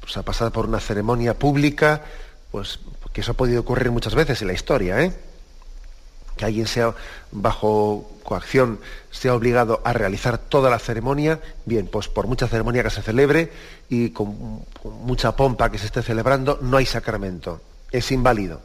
[0.00, 2.02] pues, a pasar por una ceremonia pública,
[2.50, 2.80] pues
[3.12, 5.12] que eso ha podido ocurrir muchas veces en la historia, ¿eh?
[6.36, 6.94] que alguien sea
[7.30, 12.90] bajo coacción, sea obligado a realizar toda la ceremonia, bien, pues por mucha ceremonia que
[12.90, 13.52] se celebre
[13.88, 17.60] y con, mucha pompa que se esté celebrando, no hay sacramento,
[17.92, 18.60] es inválido.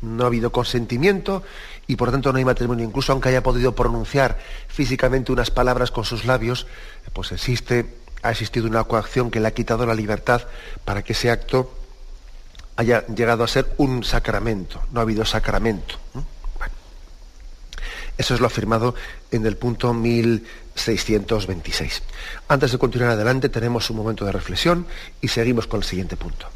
[0.00, 1.42] No ha habido consentimiento
[1.86, 2.84] y por tanto no hay matrimonio.
[2.84, 6.66] Incluso aunque haya podido pronunciar físicamente unas palabras con sus labios,
[7.12, 7.86] pues existe,
[8.22, 10.42] ha existido una coacción que le ha quitado la libertad
[10.84, 11.74] para que ese acto
[12.76, 14.80] haya llegado a ser un sacramento.
[14.92, 15.96] No ha habido sacramento.
[18.18, 18.94] Eso es lo afirmado
[19.30, 22.02] en el punto 1626.
[22.48, 24.88] Antes de continuar adelante tenemos un momento de reflexión
[25.20, 26.48] y seguimos con el siguiente punto.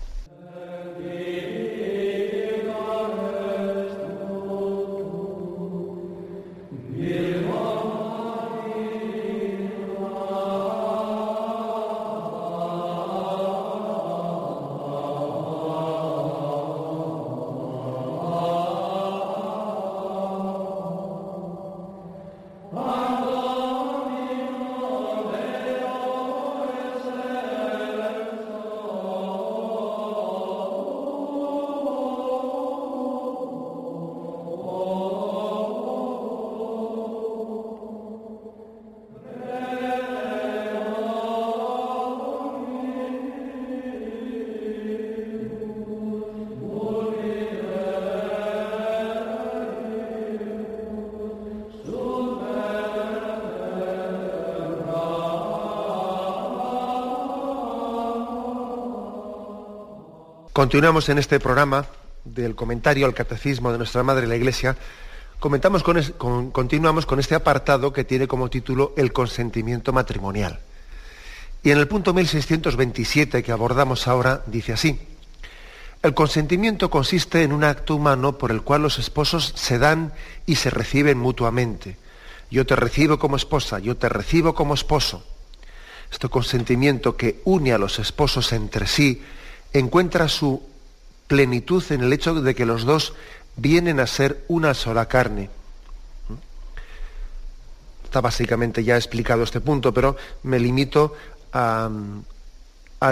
[60.62, 61.86] Continuamos en este programa
[62.22, 64.76] del comentario al catecismo de nuestra Madre la Iglesia.
[65.40, 70.60] Comentamos con, continuamos con este apartado que tiene como título el consentimiento matrimonial.
[71.64, 75.00] Y en el punto 1627 que abordamos ahora dice así,
[76.00, 80.12] el consentimiento consiste en un acto humano por el cual los esposos se dan
[80.46, 81.96] y se reciben mutuamente.
[82.52, 85.26] Yo te recibo como esposa, yo te recibo como esposo.
[86.12, 89.24] Este consentimiento que une a los esposos entre sí,
[89.72, 90.62] encuentra su
[91.26, 93.14] plenitud en el hecho de que los dos
[93.56, 95.50] vienen a ser una sola carne.
[98.04, 101.14] Está básicamente ya explicado este punto, pero me limito
[101.52, 101.90] a,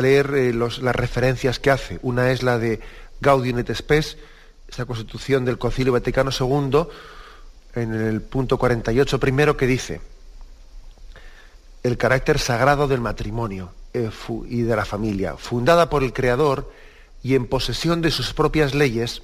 [0.01, 1.99] leer eh, las referencias que hace.
[2.03, 2.81] Una es la de
[3.21, 4.19] Gaudium et Spes,
[4.69, 6.87] esa constitución del Concilio Vaticano II,
[7.75, 10.01] en el punto 48 primero, que dice
[11.83, 13.73] el carácter sagrado del matrimonio.
[13.93, 14.11] Eh,
[14.49, 16.71] y de la familia, fundada por el Creador
[17.25, 19.23] y en posesión de sus propias leyes,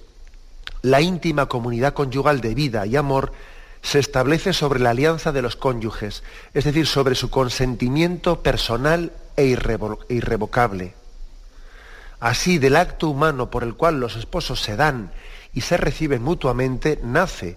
[0.82, 3.30] la íntima comunidad conyugal de vida y amor
[3.82, 9.46] se establece sobre la alianza de los cónyuges, es decir, sobre su consentimiento personal e
[10.08, 10.94] irrevocable.
[12.18, 15.12] Así, del acto humano por el cual los esposos se dan
[15.54, 17.56] y se reciben mutuamente, nace,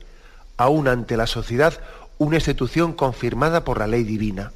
[0.58, 1.74] aún ante la sociedad,
[2.20, 4.52] una institución confirmada por la ley divina.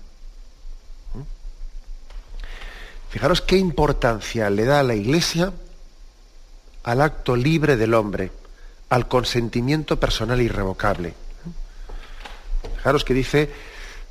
[3.14, 5.54] Fijaros qué importancia le da a la Iglesia
[6.82, 8.32] al acto libre del hombre,
[8.90, 11.14] al consentimiento personal irrevocable.
[12.78, 13.52] Fijaros que dice,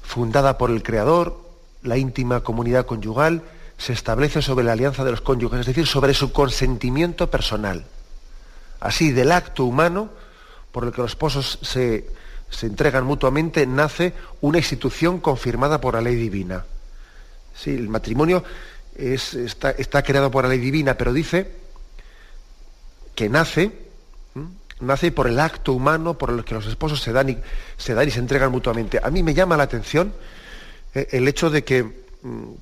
[0.02, 1.36] fundada por el Creador,
[1.82, 3.42] la íntima comunidad conyugal
[3.76, 7.84] se establece sobre la alianza de los cónyuges, es decir, sobre su consentimiento personal.
[8.78, 10.10] Así, del acto humano
[10.70, 12.08] por el que los esposos se,
[12.50, 16.66] se entregan mutuamente, nace una institución confirmada por la ley divina.
[17.52, 18.44] Sí, el matrimonio
[18.96, 21.50] está, creado por la ley divina, pero dice
[23.14, 23.72] que nace,
[24.80, 27.38] nace por el acto humano por el que los esposos se dan y
[27.76, 29.00] se, dan y se entregan mutuamente.
[29.02, 30.12] A mí me llama la atención
[30.94, 32.52] eh, el hecho de que mm,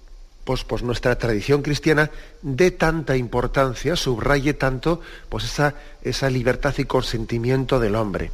[0.44, 2.10] pues, pues, nuestra tradición cristiana
[2.42, 8.32] dé tanta importancia, subraye tanto pues esa, esa libertad y consentimiento del hombre.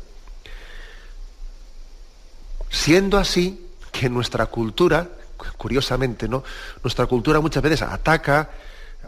[2.70, 5.10] Siendo así que nuestra cultura,
[5.56, 6.42] curiosamente, ¿no?
[6.82, 8.50] Nuestra cultura muchas veces ataca,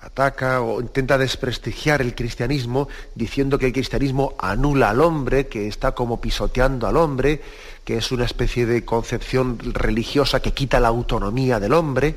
[0.01, 5.93] ataca o intenta desprestigiar el cristianismo diciendo que el cristianismo anula al hombre, que está
[5.93, 7.43] como pisoteando al hombre,
[7.85, 12.17] que es una especie de concepción religiosa que quita la autonomía del hombre.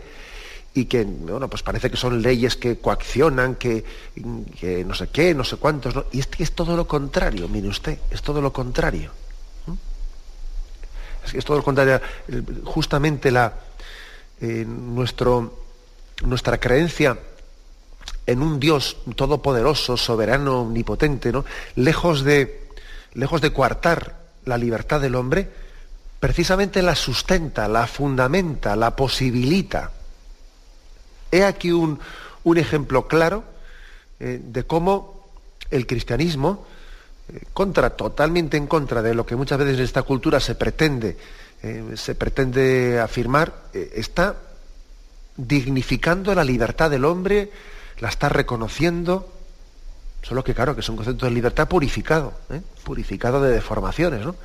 [0.74, 3.84] y que bueno, pues parece que son leyes que coaccionan, que,
[4.86, 8.22] no sé qué, no sé cuántos, y es es todo lo contrario, mire usted, es
[8.22, 9.12] todo lo contrario.
[11.26, 12.02] Es es todo lo contrario.
[12.64, 13.54] Justamente la,
[14.42, 17.18] eh, nuestra creencia
[18.26, 21.46] en un Dios todopoderoso, soberano, omnipotente, ¿no?
[21.76, 22.70] lejos, de,
[23.14, 25.50] lejos de coartar la libertad del hombre,
[26.20, 29.92] precisamente la sustenta, la fundamenta, la posibilita.
[31.32, 32.00] He aquí un,
[32.56, 33.44] ejemplo claro
[34.20, 35.30] eh, de cómo
[35.70, 36.66] el cristianismo,
[37.34, 41.18] eh, contra, totalmente en contra de lo que muchas veces en esta cultura se pretende,
[41.64, 44.36] eh, se pretende afirmar, está
[45.38, 47.52] dignificando la libertad del hombre,
[48.00, 49.32] la está reconociendo,
[50.22, 52.34] solo que claro, que es un concepto de libertad purificado,
[52.84, 54.36] purificado de deformaciones, ¿no?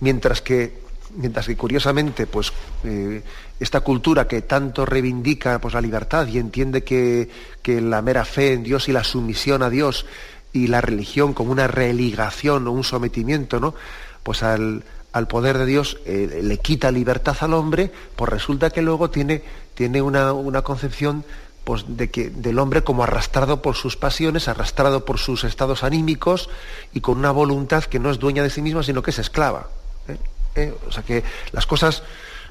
[0.00, 2.52] Mientras que mientras que curiosamente, pues
[2.84, 3.22] eh,
[3.58, 7.28] esta cultura que tanto reivindica pues, la libertad y entiende que,
[7.64, 10.06] la mera fe en Dios y la sumisión a Dios
[10.52, 13.74] y la religión como una religación o un sometimiento, ¿no?
[14.22, 14.82] Pues al,
[15.26, 19.42] poder de Dios eh, le quita libertad al hombre, pues resulta que luego tiene,
[19.74, 21.24] tiene una, concepción
[21.64, 26.48] pues, de que, del hombre como arrastrado por sus pasiones, arrastrado por sus estados anímicos
[26.92, 29.68] y con una voluntad que no es dueña de sí misma, sino que es esclava.
[30.08, 30.16] ¿eh?
[30.54, 30.74] ¿eh?
[30.86, 32.02] O sea que las cosas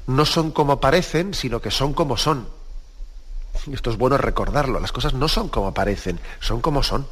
[0.06, 2.48] no son como parecen, sino que son como son.
[3.72, 4.80] Esto es bueno recordarlo.
[4.80, 7.06] Las cosas no son como parecen, son como son.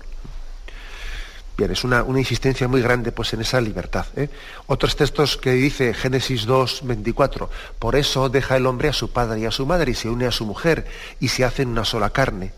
[1.58, 4.06] Bien, es una, insistencia muy grande pues, en esa libertad.
[4.14, 4.30] ¿eh?
[4.68, 9.40] Otros textos que dice Génesis 2, 24, por eso deja el hombre a su padre
[9.40, 10.86] y a su madre y se une a su mujer
[11.18, 12.52] y se hacen una sola carne.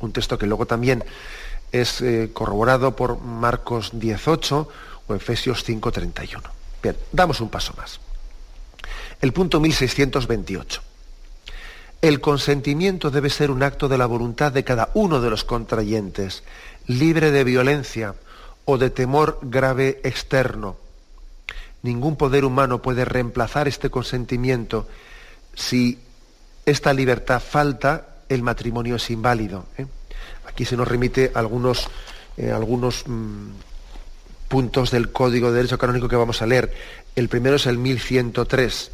[0.00, 1.04] Un texto que luego también
[1.72, 4.68] es eh, corroborado por Marcos 18
[5.06, 6.50] o Efesios 5, 31.
[6.82, 7.98] Bien, damos un paso más.
[9.22, 10.82] El punto 1628.
[12.00, 16.44] El consentimiento debe ser un acto de la voluntad de cada uno de los contrayentes,
[16.86, 18.14] libre de violencia
[18.64, 20.76] o de temor grave externo.
[21.82, 24.86] Ningún poder humano puede reemplazar este consentimiento.
[25.54, 25.98] Si
[26.64, 29.66] esta libertad falta, el matrimonio es inválido.
[29.76, 29.86] ¿eh?
[30.46, 31.88] Aquí se nos remite algunos,
[32.36, 33.50] eh, algunos mm,
[34.46, 36.72] puntos del Código de Derecho Canónico que vamos a leer.
[37.16, 38.90] El primero es el 1103.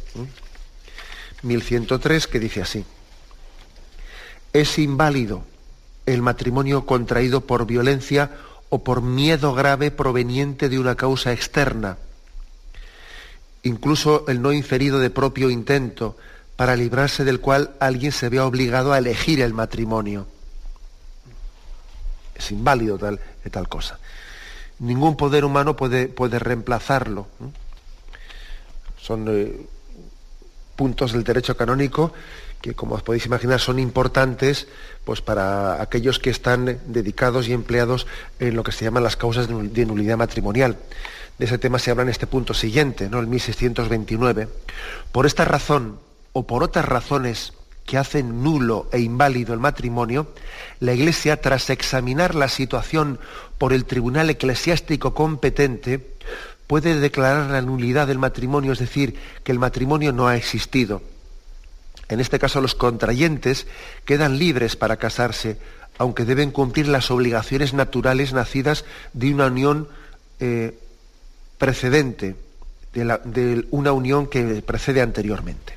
[1.43, 2.83] 1103 que dice así.
[4.55, 5.43] Es inválido
[6.05, 8.31] el matrimonio contraído por violencia
[8.69, 11.97] o por miedo grave proveniente de una causa externa,
[13.63, 16.15] incluso el no inferido de propio intento,
[16.55, 20.25] para librarse del cual alguien se vea obligado a elegir el matrimonio.
[22.33, 23.19] Es inválido tal,
[23.51, 23.99] tal cosa
[24.79, 27.27] ningún poder humano puede, puede reemplazarlo.
[29.01, 29.67] Son eh,
[30.75, 32.13] puntos del derecho canónico
[32.65, 34.65] que, como os podéis imaginar, son importantes
[35.05, 38.07] pues, para aquellos que están dedicados y empleados
[38.39, 40.75] en lo que se llaman las causas de nulidad matrimonial.
[41.37, 43.19] De ese tema se habla en este punto siguiente, ¿no?
[43.19, 44.47] el 1629.
[45.11, 45.99] Por esta razón,
[46.33, 47.53] o por otras razones
[47.85, 50.33] que hacen nulo e inválido el matrimonio,
[50.79, 53.19] la Iglesia, tras examinar la situación
[53.59, 56.15] por el tribunal eclesiástico competente,
[56.65, 61.03] puede declarar la nulidad del matrimonio, es decir, que el matrimonio no ha existido.
[62.09, 63.67] En este caso, los contrayentes
[64.05, 65.57] quedan libres para casarse,
[65.97, 69.87] aunque deben cumplir las obligaciones naturales nacidas de una unión
[70.39, 70.77] eh,
[71.57, 72.35] precedente,
[72.93, 75.75] de una unión que precede anteriormente.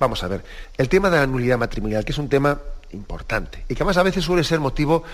[0.00, 0.44] Vamos a ver,
[0.78, 2.58] el tema de la nulidad matrimonial, que es un tema
[2.92, 5.04] importante y que además a veces suele ser motivo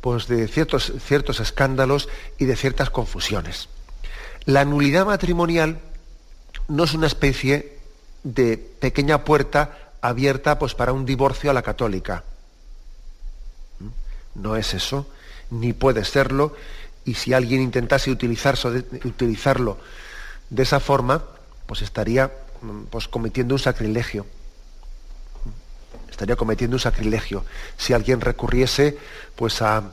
[0.00, 3.68] pues, de ciertos, ciertos escándalos y de ciertas confusiones.
[4.44, 5.78] La nulidad matrimonial
[6.68, 7.78] no es una especie
[8.22, 12.24] de pequeña puerta abierta pues, para un divorcio a la católica.
[13.80, 14.42] ¿Mm?
[14.42, 15.08] No es eso,
[15.50, 16.54] ni puede serlo,
[17.06, 19.78] y si alguien intentase utilizarlo
[20.50, 21.24] de esa forma,
[21.66, 22.30] pues estaría
[22.90, 24.26] pues, cometiendo un sacrilegio.
[26.10, 27.44] Estaría cometiendo un sacrilegio.
[27.78, 28.98] Si alguien recurriese
[29.36, 29.84] pues, a,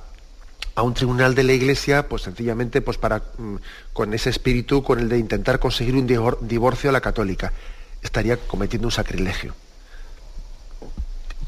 [0.75, 3.55] un tribunal de la Iglesia, pues sencillamente pues, para, mm,
[3.93, 6.07] con ese espíritu, con el de intentar conseguir un
[6.41, 7.53] divorcio a la católica,
[8.01, 9.55] estaría cometiendo un sacrilegio.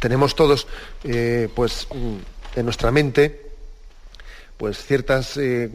[0.04, 0.68] Tenemos todos
[1.06, 3.52] eh, pues, mm, en nuestra mente
[4.58, 5.72] pues, ciertas, eh,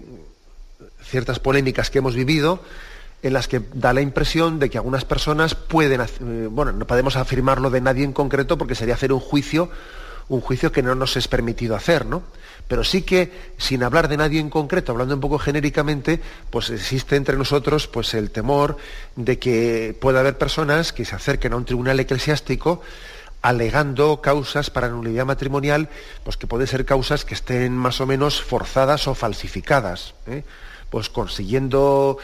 [1.02, 2.62] ciertas polémicas que hemos vivido,
[3.22, 7.16] en las que da la impresión de que algunas personas pueden, eh, bueno, no podemos
[7.16, 9.70] afirmarlo de nadie en concreto porque sería hacer un juicio,
[10.28, 12.22] un juicio que no nos es permitido hacer, ¿no?
[12.68, 16.20] Pero sí que, sin hablar de nadie en concreto, hablando un poco genéricamente,
[16.50, 18.76] pues existe entre nosotros pues el temor
[19.16, 22.82] de que pueda haber personas que se acerquen a un tribunal eclesiástico
[23.42, 25.88] alegando causas para nulidad matrimonial,
[26.24, 30.44] pues que pueden ser causas que estén más o menos forzadas o falsificadas, ¿eh?
[30.90, 32.18] pues consiguiendo,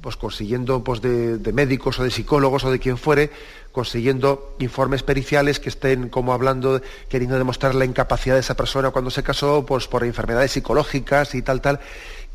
[0.00, 3.30] pues consiguiendo pues de, médicos o de psicólogos o de quien fuere,
[3.72, 9.10] consiguiendo informes periciales que estén como hablando, queriendo demostrar la incapacidad de esa persona cuando
[9.10, 11.80] se casó, pues por enfermedades psicológicas y tal, tal.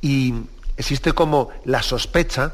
[0.02, 0.34] Y
[0.76, 2.54] existe como la sospecha,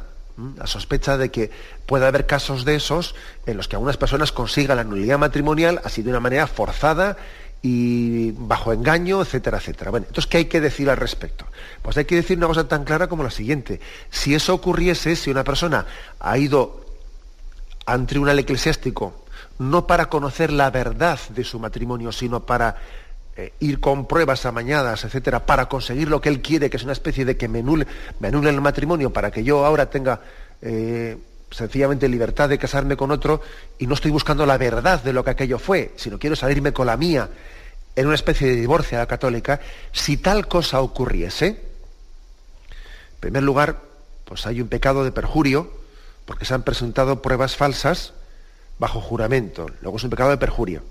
[0.57, 1.51] la sospecha de que
[1.85, 3.15] puede haber casos de esos
[3.45, 7.17] en los que algunas personas consigan la nulidad matrimonial así de una manera forzada
[7.61, 9.89] y bajo engaño, etcétera, etcétera.
[9.89, 11.45] Bueno, entonces, ¿qué hay que decir al respecto?
[11.81, 13.79] Pues hay que decir una cosa tan clara como la siguiente.
[14.09, 15.85] Si eso ocurriese, si una persona
[16.19, 16.85] ha ido
[17.85, 19.23] a un tribunal eclesiástico,
[19.59, 22.75] no para conocer la verdad de su matrimonio, sino para
[23.35, 26.93] eh, ir con pruebas amañadas, etcétera, para conseguir lo que él quiere, que es una
[26.93, 27.87] especie de que me anule,
[28.21, 30.21] el matrimonio para que yo ahora tenga
[30.61, 31.17] eh,
[31.49, 33.41] sencillamente libertad de casarme con otro
[33.79, 36.87] y no estoy buscando la verdad de lo que aquello fue, sino quiero salirme con
[36.87, 37.29] la mía
[37.95, 39.59] en una especie de divorcio a la católica,
[39.91, 43.79] si tal cosa ocurriese, en primer lugar,
[44.25, 45.71] pues hay un pecado de perjurio,
[46.25, 48.13] porque se han presentado pruebas falsas
[48.79, 49.67] bajo juramento.
[49.81, 50.83] Luego es un pecado de perjurio.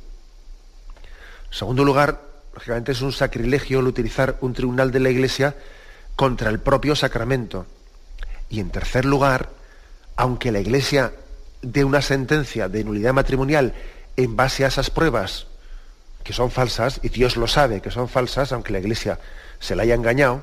[1.51, 5.57] En segundo lugar, lógicamente es un sacrilegio el utilizar un tribunal de la Iglesia
[6.17, 7.67] contra el propio sacramento.
[8.51, 9.51] Y en tercer lugar,
[10.17, 11.13] aunque la Iglesia
[11.63, 13.75] dé una sentencia de nulidad matrimonial
[14.17, 15.47] en base a esas pruebas
[16.23, 19.19] que son falsas, y Dios lo sabe que son falsas, aunque la Iglesia
[19.59, 20.43] se la haya engañado,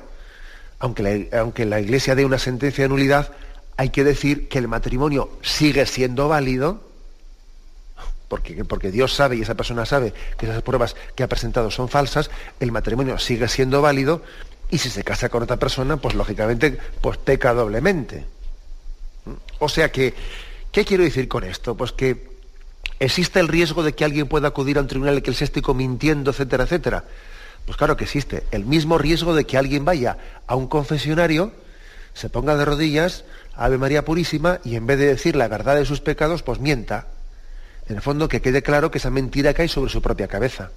[0.78, 3.32] aunque la, aunque la Iglesia dé una sentencia de nulidad,
[3.76, 6.89] hay que decir que el matrimonio sigue siendo válido
[8.30, 12.30] porque, Dios sabe y esa persona sabe que esas pruebas que ha presentado son falsas,
[12.60, 14.22] el matrimonio sigue siendo válido
[14.70, 18.24] y si se casa con otra persona, pues lógicamente pues peca doblemente.
[19.58, 20.14] O sea que,
[20.70, 21.76] ¿qué quiero decir con esto?
[21.76, 22.30] Pues que
[23.00, 27.04] existe el riesgo de que alguien pueda acudir a un tribunal eclesiástico mintiendo, etcétera, etcétera.
[27.66, 28.44] Pues claro que existe.
[28.52, 31.52] El mismo riesgo de que alguien vaya a un confesionario,
[32.14, 33.24] se ponga de rodillas,
[33.56, 37.08] Ave María Purísima, y en vez de decir la verdad de sus pecados, pues mienta
[37.90, 40.70] en el fondo que quede claro que esa mentira cae sobre su propia cabeza.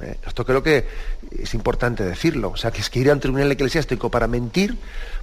[0.00, 0.86] Eh, esto creo que
[1.38, 2.50] es importante decirlo.
[2.50, 4.76] O sea, que es que ir a un tribunal eclesiástico para mentir,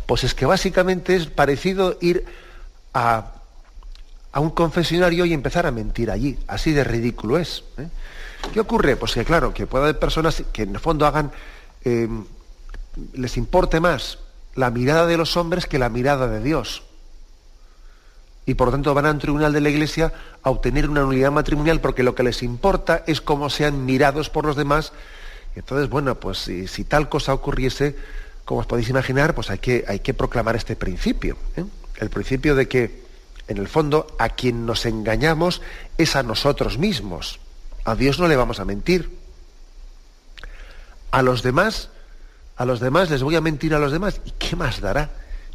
[0.06, 2.24] pues es que básicamente es parecido ir
[2.94, 3.34] a,
[4.36, 6.40] un confesionario y empezar a mentir allí.
[6.48, 7.66] Así de ridículo es.
[7.78, 7.90] ¿eh?
[8.54, 8.96] ¿Qué ocurre?
[8.96, 11.30] Pues que claro, que puede haber personas que en el fondo hagan,
[11.84, 12.08] eh,
[13.16, 14.20] les importe más
[14.56, 16.84] la mirada de los hombres que la mirada de Dios
[18.46, 20.12] y por lo tanto van a un tribunal de la Iglesia
[20.42, 24.46] a obtener una unidad matrimonial porque lo que les importa es cómo sean mirados por
[24.46, 24.92] los demás.
[25.56, 27.96] entonces, bueno, pues si, tal cosa ocurriese,
[28.46, 31.38] como os podéis imaginar, pues hay que, hay que proclamar este principio.
[31.58, 31.66] ¿eh?
[32.00, 33.04] El principio de que,
[33.48, 35.62] en el fondo, a quien nos engañamos
[35.98, 37.40] es a nosotros mismos.
[37.86, 39.18] A Dios no le vamos a mentir.
[41.12, 41.90] A los demás,
[42.56, 44.22] a los demás les voy a mentir a los demás.
[44.26, 45.10] ¿Y qué más dará?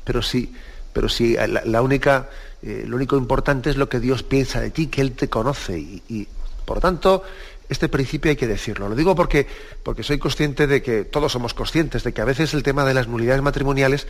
[0.04, 0.54] Pero si,
[0.92, 2.28] pero si la única
[2.66, 5.78] eh, lo único importante es lo que Dios piensa de ti, que Él te conoce.
[5.78, 6.26] Y,
[6.64, 7.22] por tanto,
[7.68, 8.88] este principio hay que decirlo.
[8.88, 9.46] Lo digo porque,
[9.82, 12.94] porque soy consciente de que todos somos conscientes de que a veces el tema de
[12.94, 14.06] las nulidades matrimoniales,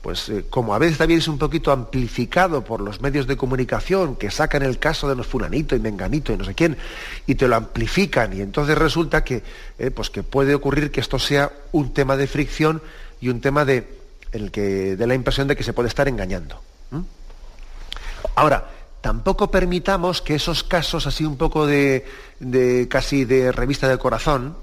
[0.00, 4.16] pues eh, como a veces también es un poquito amplificado por los medios de comunicación
[4.16, 6.78] que sacan el caso de los fulanito y menganito y no sé quién
[7.26, 9.42] y te lo amplifican y entonces resulta que,
[9.78, 12.82] eh, pues que puede ocurrir que esto sea un tema de fricción
[13.20, 13.86] y un tema de,
[14.32, 16.60] el que, de la impresión de que se puede estar engañando.
[18.34, 18.70] Ahora,
[19.02, 22.06] tampoco permitamos que esos casos así un poco de,
[22.88, 24.56] casi de revista del corazón,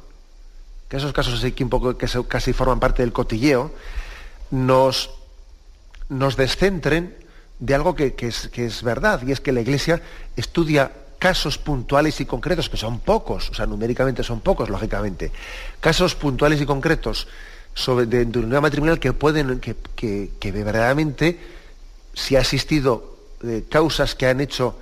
[0.87, 3.71] que esos casos así que un poco que casi forman parte del cotilleo,
[4.49, 5.11] nos,
[6.07, 7.15] nos descentren
[7.59, 10.01] de algo que, es, que es verdad, y es que la Iglesia
[10.37, 15.33] estudia casos puntuales y concretos, que son pocos, o sea, numéricamente son pocos, lógicamente,
[15.81, 17.27] casos puntuales y concretos
[17.73, 21.37] sobre, de, una matrimonial que pueden, que, que, que verdaderamente,
[22.13, 23.18] si ha existido
[23.69, 24.77] causas que han hecho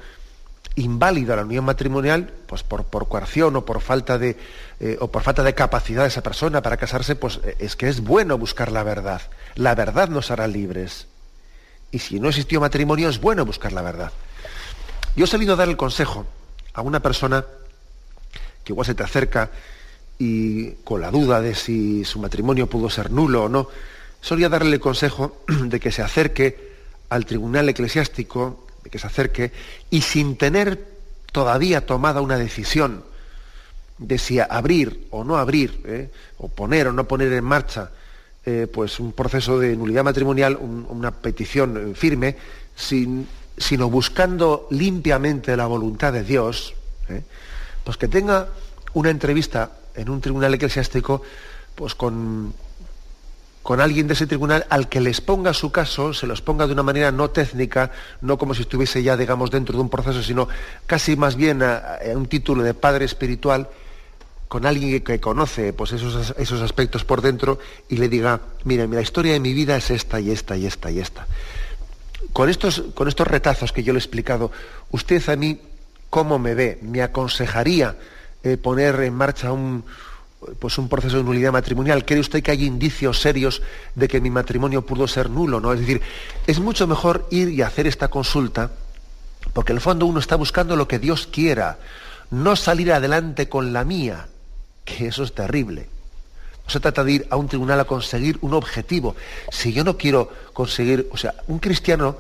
[0.78, 4.38] inválida la unión matrimonial, pues por, por coerción o por falta de
[4.80, 7.90] eh, o por falta de capacidad de esa persona para casarse, pues eh, es que
[7.90, 9.22] es bueno buscar la verdad.
[9.56, 11.08] La verdad nos hará libres.
[11.92, 14.12] Y si no existió matrimonio, es bueno buscar la verdad.
[15.16, 16.28] Yo he salido a dar el consejo
[16.74, 17.44] a una persona
[18.64, 19.50] que igual se te acerca
[20.20, 23.68] y con la duda de si su matrimonio pudo ser nulo o no,
[24.22, 26.67] solía darle el consejo de que se acerque
[27.10, 29.52] al tribunal eclesiástico, que se acerque,
[29.90, 30.84] y sin tener
[31.32, 33.04] todavía tomada una decisión
[33.98, 36.10] de si abrir o no abrir, ¿eh?
[36.38, 37.92] o poner o no poner en marcha
[38.46, 42.38] eh, pues un proceso de nulidad matrimonial, una petición firme,
[42.76, 43.28] sin
[43.58, 46.76] sino buscando limpiamente la voluntad de Dios,
[47.10, 47.24] ¿eh?
[47.84, 48.50] pues que tenga
[48.94, 51.24] una entrevista en un tribunal eclesiástico
[51.74, 52.54] pues con,
[53.68, 56.72] con alguien de ese tribunal al que les ponga su caso, se los ponga de
[56.72, 57.92] una manera no técnica,
[58.22, 60.48] no como si estuviese ya, digamos, dentro de un proceso, sino
[60.86, 63.68] casi más bien a, un título de padre espiritual,
[64.48, 67.60] con alguien que, conoce pues, esos, esos, aspectos por dentro
[67.90, 70.90] y le diga, mira, la historia de mi vida es esta y esta y esta
[70.90, 71.28] y esta.
[72.32, 74.50] Con estos, con estos retazos que yo le he explicado,
[74.92, 75.60] usted a mí,
[76.10, 76.80] ¿cómo me ve?
[76.84, 77.98] ¿Me aconsejaría
[78.44, 79.84] eh, poner en marcha un,
[80.60, 83.62] pues un proceso de nulidad matrimonial, ¿cree usted que hay indicios serios
[83.96, 85.60] de que mi matrimonio pudo ser nulo?
[85.60, 85.74] ¿no?
[85.74, 86.02] Es decir,
[86.46, 88.72] es mucho mejor ir y hacer esta consulta,
[89.54, 91.80] porque en el fondo uno está buscando lo que Dios quiera,
[92.30, 94.28] no salir adelante con la mía,
[94.86, 95.88] que eso es terrible.
[96.66, 99.16] No se trata de ir a un tribunal a conseguir un objetivo.
[99.52, 102.18] Si yo no quiero conseguir, o sea, un cristiano,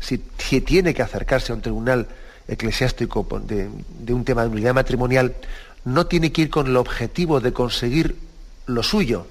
[0.00, 0.18] si,
[0.60, 2.08] tiene que acercarse a un tribunal
[2.48, 3.68] eclesiástico de,
[4.00, 5.34] de un tema de nulidad matrimonial,
[5.86, 8.16] no tiene que ir con el objetivo de conseguir
[8.66, 9.26] lo suyo,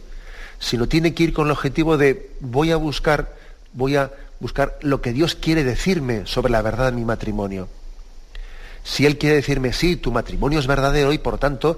[0.57, 3.35] sino tiene que ir con el objetivo de voy a buscar,
[3.73, 7.67] voy a buscar lo que Dios quiere decirme sobre la verdad de mi matrimonio.
[8.85, 11.77] Si Él quiere decirme, sí, tu matrimonio es verdadero y por tanto,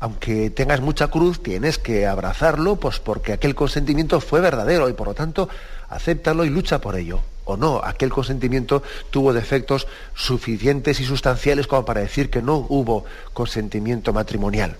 [0.00, 5.06] aunque tengas mucha cruz, tienes que abrazarlo, pues porque aquel consentimiento fue verdadero y por
[5.06, 5.48] lo tanto,
[5.88, 11.84] acéptalo y lucha por ello o no, aquel consentimiento tuvo defectos suficientes y sustanciales como
[11.84, 14.76] para decir que no hubo consentimiento matrimonial.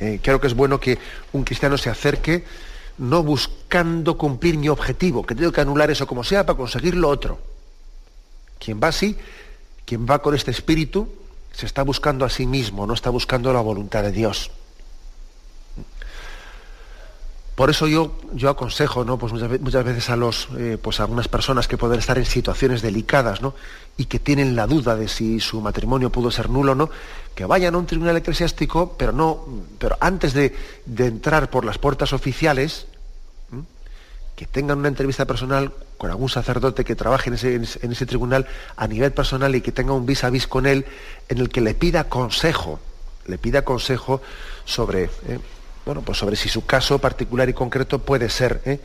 [0.00, 0.98] Eh, creo que es bueno que
[1.32, 2.44] un cristiano se acerque
[2.98, 7.08] no buscando cumplir mi objetivo, que tengo que anular eso como sea para conseguir lo
[7.08, 7.38] otro.
[8.58, 9.16] Quien va así,
[9.86, 11.08] quien va con este espíritu,
[11.52, 14.50] se está buscando a sí mismo, no está buscando la voluntad de Dios.
[17.60, 19.18] Por eso yo, yo aconsejo, ¿no?
[19.18, 22.80] Pues muchas, veces a los, eh, pues a algunas personas que pueden estar en situaciones
[22.80, 23.54] delicadas, ¿no?
[23.98, 26.88] Y que tienen la duda de si su matrimonio pudo ser nulo o no,
[27.34, 29.44] que vayan a un tribunal eclesiástico, pero no,
[29.78, 30.56] pero antes de,
[30.96, 32.86] entrar por las puertas oficiales,
[34.36, 39.12] que tengan una entrevista personal con algún sacerdote que trabaje en ese, tribunal a nivel
[39.12, 40.86] personal y que tenga un vis a vis con él
[41.28, 42.80] en el que le pida consejo,
[43.26, 44.22] le pida consejo
[44.64, 45.10] sobre.
[45.28, 45.38] ¿eh?
[45.90, 48.78] Bueno, pues sobre si su caso particular y concreto puede ser, ¿eh?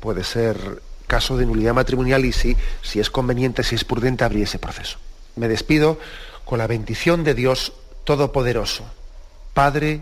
[0.00, 4.44] puede ser caso de nulidad matrimonial y si, si es conveniente, si es prudente abrir
[4.44, 4.96] ese proceso.
[5.34, 5.98] Me despido
[6.46, 8.86] con la bendición de Dios Todopoderoso,
[9.52, 10.00] Padre,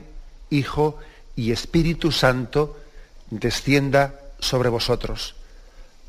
[0.48, 0.96] Hijo
[1.34, 2.78] y Espíritu Santo,
[3.30, 5.34] descienda sobre vosotros.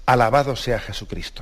[0.06, 1.42] Alabado sea Jesucristo.